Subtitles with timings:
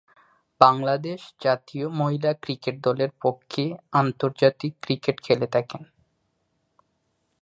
[0.61, 3.63] বাংলাদেশ জাতীয় মহিলা ক্রিকেট দলের পক্ষে
[3.93, 5.81] আন্তর্জাতিক ক্রিকেট খেলে থাকেন।